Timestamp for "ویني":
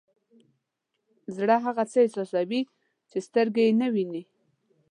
3.93-4.23